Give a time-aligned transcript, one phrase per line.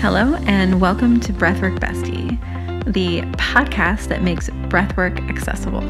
[0.00, 2.38] Hello, and welcome to Breathwork Bestie,
[2.94, 5.80] the podcast that makes breathwork accessible.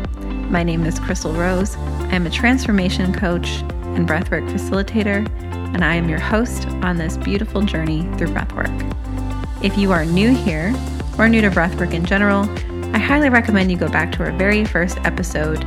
[0.51, 1.77] My name is Chrystal Rose.
[2.11, 3.61] I'm a transformation coach
[3.95, 5.29] and breathwork facilitator,
[5.75, 8.73] and I am your host on this beautiful journey through breathwork.
[9.63, 10.75] If you are new here
[11.19, 12.49] or new to breathwork in general,
[12.97, 15.61] I highly recommend you go back to our very first episode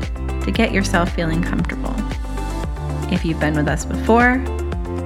[0.44, 1.94] to get yourself feeling comfortable.
[3.14, 4.44] If you've been with us before,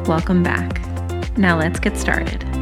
[0.05, 0.79] welcome back.
[1.37, 2.54] Now let's get started.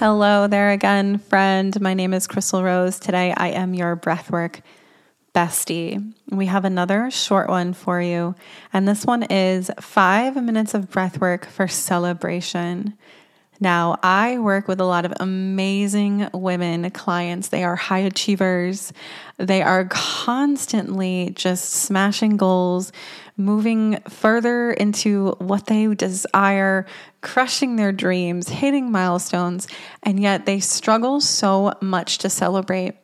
[0.00, 1.78] Hello there again, friend.
[1.78, 2.98] My name is Chrystal Rose.
[2.98, 4.62] Today I am your breathwork
[5.34, 6.14] bestie.
[6.30, 8.34] We have another short one for you,
[8.72, 12.96] and this one is five minutes of breathwork for celebration.
[13.62, 17.48] Now, I work with a lot of amazing women clients.
[17.48, 18.94] They are high achievers.
[19.36, 22.90] They are constantly just smashing goals,
[23.40, 26.86] moving further into what they desire,
[27.22, 29.66] crushing their dreams, hitting milestones,
[30.02, 32.94] and yet they struggle so much to celebrate.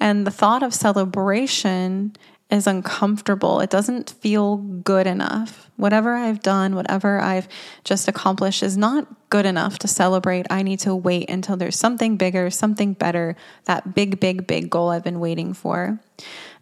[0.00, 2.16] And the thought of celebration
[2.50, 3.60] is uncomfortable.
[3.60, 5.70] It doesn't feel good enough.
[5.76, 7.48] Whatever I've done, whatever I've
[7.84, 10.46] just accomplished is not good enough to celebrate.
[10.50, 13.34] I need to wait until there's something bigger, something better,
[13.64, 15.98] that big, big, big goal I've been waiting for.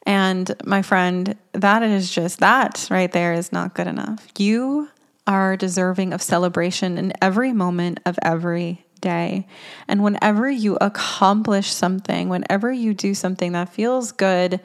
[0.04, 4.26] And my friend, that is just that right there is not good enough.
[4.38, 4.88] You
[5.26, 9.46] are deserving of celebration in every moment of every day.
[9.86, 14.60] And whenever you accomplish something, whenever you do something that feels good,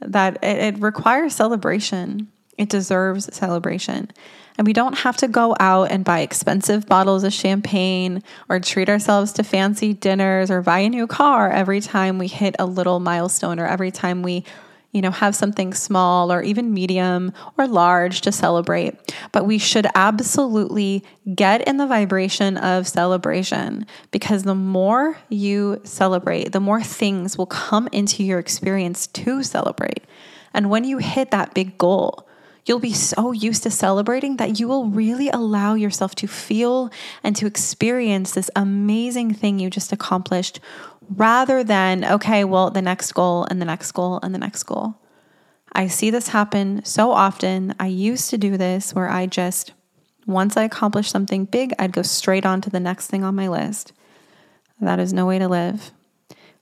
[0.00, 2.28] that it, it requires celebration.
[2.56, 4.10] It deserves celebration.
[4.56, 8.88] And we don't have to go out and buy expensive bottles of champagne or treat
[8.88, 12.98] ourselves to fancy dinners or buy a new car every time we hit a little
[12.98, 14.44] milestone or every time we
[14.92, 18.94] you know, have something small or even medium or large to celebrate.
[19.32, 26.52] But we should absolutely get in the vibration of celebration because the more you celebrate,
[26.52, 30.04] the more things will come into your experience to celebrate.
[30.54, 32.27] And when you hit that big goal,
[32.68, 36.90] You'll be so used to celebrating that you will really allow yourself to feel
[37.24, 40.60] and to experience this amazing thing you just accomplished
[41.08, 44.96] rather than, okay, well, the next goal and the next goal and the next goal.
[45.72, 47.74] I see this happen so often.
[47.80, 49.72] I used to do this where I just,
[50.26, 53.48] once I accomplished something big, I'd go straight on to the next thing on my
[53.48, 53.94] list.
[54.78, 55.90] That is no way to live.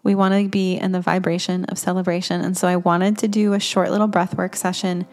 [0.04, 2.42] We want to be in the vibration of celebration.
[2.42, 5.04] And so I wanted to do a short little breathwork session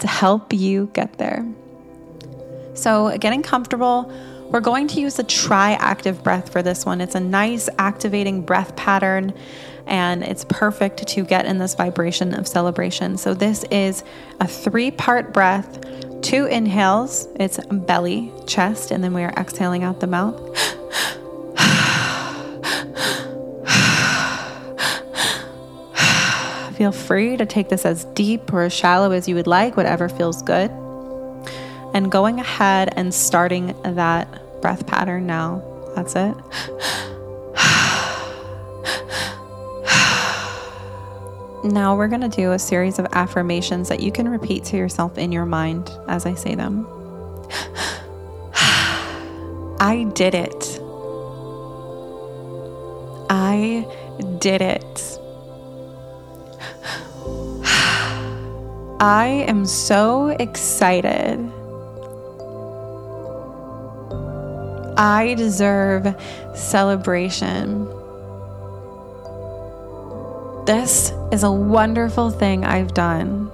[0.00, 1.46] to help you get there.
[2.74, 4.12] So, getting comfortable
[4.50, 7.00] we're going to use the tri active breath for this one.
[7.00, 9.32] It's a nice activating breath pattern
[9.86, 13.16] and it's perfect to get in this vibration of celebration.
[13.16, 14.02] So, this is
[14.40, 15.80] a three part breath,
[16.20, 20.76] two inhales, it's belly, chest, and then we are exhaling out the mouth.
[26.80, 30.08] Feel free to take this as deep or as shallow as you would like, whatever
[30.08, 30.70] feels good
[31.92, 35.62] and going ahead and starting that breath pattern now.
[35.94, 36.34] That's it.
[41.62, 45.18] Now we're going to do a series of affirmations that you can repeat to yourself
[45.18, 46.86] in your mind as I say them.
[49.78, 50.80] I did it.
[53.28, 53.86] I
[54.38, 55.19] did it.
[59.00, 61.50] I am so excited
[65.00, 66.14] I deserve
[66.54, 67.86] celebration.
[70.66, 73.46] This is a wonderful thing I've done.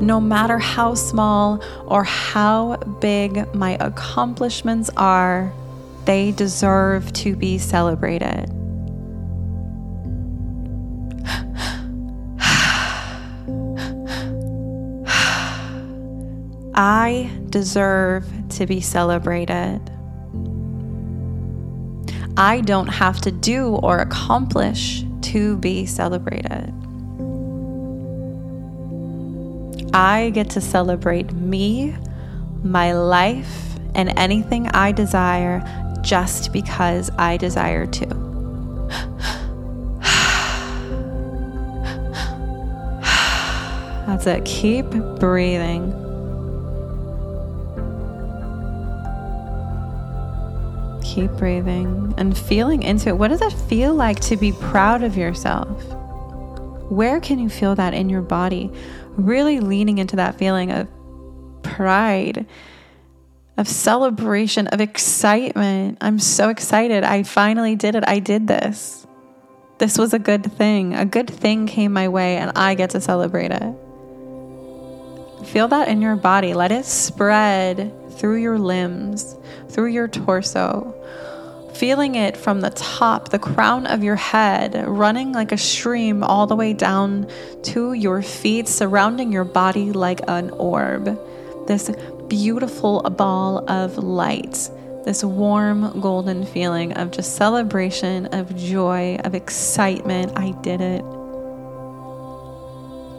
[0.00, 5.52] No matter how small or how big my accomplishments are,
[6.04, 8.63] they deserve to be celebrated.
[16.74, 19.80] I deserve to be celebrated.
[22.36, 26.74] I don't have to do or accomplish to be celebrated.
[29.94, 31.94] I get to celebrate me,
[32.64, 35.62] my life, and anything I desire
[36.02, 38.06] just because I desire to.
[44.06, 44.44] That's it.
[44.44, 45.92] Keep breathing.
[51.14, 53.16] Keep breathing and feeling into it.
[53.16, 55.80] What does it feel like to be proud of yourself?
[56.90, 58.72] Where can you feel that in your body?
[59.10, 60.88] Really leaning into that feeling of
[61.62, 62.46] pride,
[63.56, 65.98] of celebration, of excitement.
[66.00, 67.04] I'm so excited.
[67.04, 68.02] I finally did it.
[68.08, 69.06] I did this.
[69.78, 70.94] This was a good thing.
[70.94, 73.74] A good thing came my way, and I get to celebrate it.
[75.44, 76.54] Feel that in your body.
[76.54, 79.36] Let it spread through your limbs,
[79.68, 80.94] through your torso,
[81.74, 86.46] feeling it from the top, the crown of your head, running like a stream all
[86.46, 87.28] the way down
[87.62, 91.04] to your feet, surrounding your body like an orb.
[91.66, 91.90] This
[92.28, 94.70] beautiful ball of light,
[95.04, 100.32] this warm golden feeling of just celebration, of joy, of excitement.
[100.36, 101.04] I did it.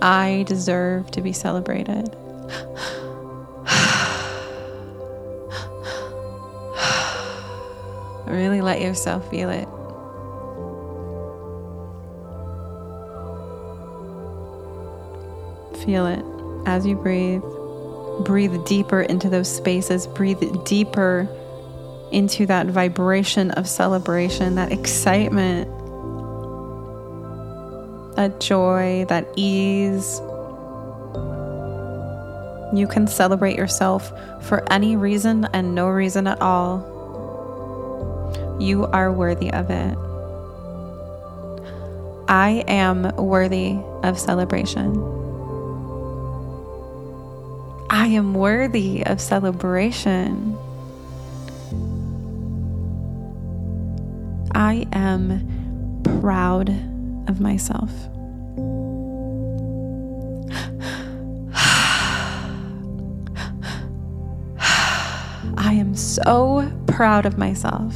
[0.05, 2.15] I deserve to be celebrated.
[8.27, 9.67] Really let yourself feel it.
[15.85, 16.23] Feel it
[16.67, 17.41] as you breathe.
[18.25, 20.05] Breathe deeper into those spaces.
[20.05, 21.29] Breathe deeper
[22.11, 25.69] into that vibration of celebration, that excitement,
[28.15, 30.19] that joy, that ease.
[32.73, 36.93] You can celebrate yourself for any reason and no reason at all.
[38.59, 39.97] You are worthy of it.
[42.27, 44.95] I am worthy of celebration.
[47.89, 50.57] I am worthy of celebration.
[54.53, 56.69] I am proud
[57.27, 57.89] of myself.
[65.57, 67.95] I am so proud of myself.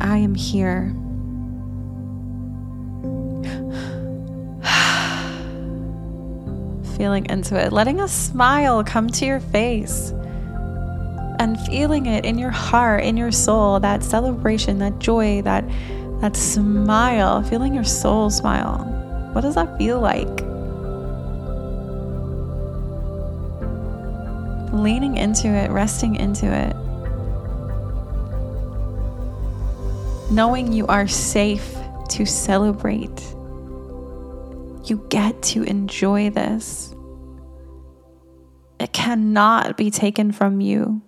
[0.00, 0.94] I am here.
[6.96, 10.12] feeling into it, letting a smile come to your face
[11.40, 15.64] and feeling it in your heart, in your soul, that celebration, that joy, that
[16.20, 18.84] that smile, feeling your soul smile.
[19.32, 20.28] What does that feel like?
[24.72, 26.76] Leaning into it, resting into it.
[30.30, 31.76] knowing you are safe
[32.08, 33.20] to celebrate.
[34.84, 36.94] You get to enjoy this.
[38.78, 41.02] It cannot be taken from you.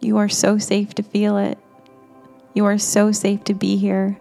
[0.00, 1.58] You are so safe to feel it.
[2.54, 4.18] You are so safe to be here.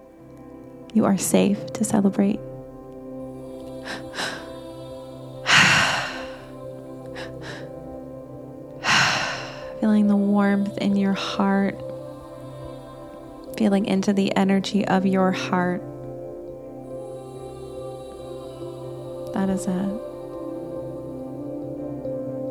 [0.94, 2.36] You are safe to celebrate.
[9.80, 11.76] Feeling the warmth in your heart
[13.62, 15.84] feeling into the energy of your heart.
[19.36, 20.02] That is it.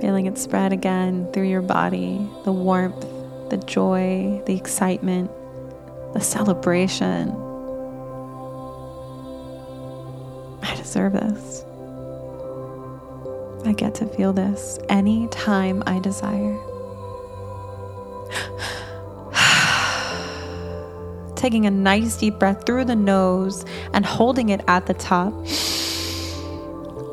[0.01, 3.05] Feeling it spread again through your body the warmth,
[3.51, 5.33] the joy, the excitement,
[6.13, 7.31] the celebration.
[10.63, 11.65] I deserve this.
[13.65, 16.59] I get to feel this anytime I desire.
[21.37, 25.33] taking a nice deep breath through the nose and holding it at the top.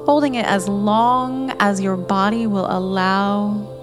[0.06, 3.77] Holding it as long as your body will allow,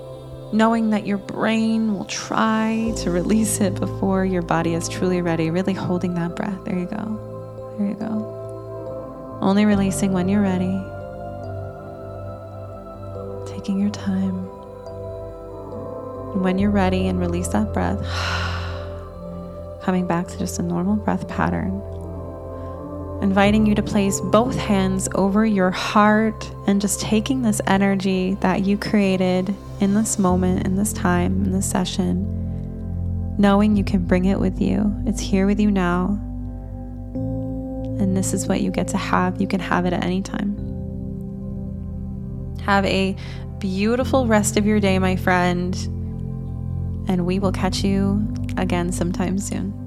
[0.54, 5.50] knowing that your brain will try to release it before your body is truly ready.
[5.50, 6.64] Really holding that breath.
[6.64, 7.74] There you go.
[7.76, 9.38] There you go.
[9.40, 10.80] Only releasing when you're ready.
[13.52, 14.48] Taking your time.
[16.34, 17.98] And when you're ready and release that breath
[19.82, 21.82] coming back to just a normal breath pattern.
[23.22, 28.64] Inviting you to place both hands over your heart and just taking this energy that
[28.64, 32.26] you created in this moment, in this time, in this session,
[33.38, 34.94] knowing you can bring it with you.
[35.06, 36.18] It's here with you now.
[37.98, 39.40] And this is what you get to have.
[39.40, 40.56] You can have it at any time.
[42.62, 43.16] Have a
[43.58, 45.74] beautiful rest of your day, my friend.
[47.08, 48.26] And we will catch you
[48.56, 49.83] again sometime soon.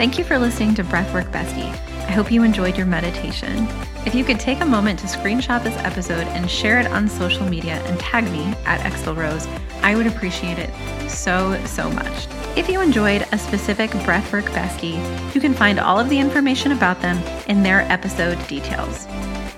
[0.00, 1.68] Thank you for listening to Breathwork Bestie.
[2.08, 3.68] I hope you enjoyed your meditation.
[4.06, 7.44] If you could take a moment to screenshot this episode and share it on social
[7.46, 9.46] media and tag me at Exel Rose,
[9.82, 10.70] I would appreciate it
[11.10, 12.26] so, so much.
[12.56, 17.02] If you enjoyed a specific Breathwork bestie, you can find all of the information about
[17.02, 19.06] them in their episode details.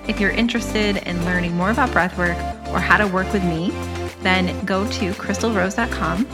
[0.09, 2.35] If you're interested in learning more about breathwork
[2.73, 3.69] or how to work with me,
[4.23, 6.25] then go to chrystalrose.com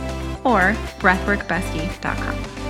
[0.44, 2.68] or breathworkbestie.com.